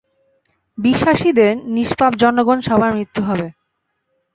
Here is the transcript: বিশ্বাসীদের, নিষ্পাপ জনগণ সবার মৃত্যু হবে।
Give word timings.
বিশ্বাসীদের, 0.77 1.53
নিষ্পাপ 1.67 2.13
জনগণ 2.15 2.57
সবার 2.61 2.91
মৃত্যু 2.93 3.21
হবে। 3.23 3.47